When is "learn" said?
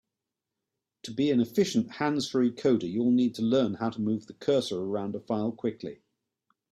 3.43-3.75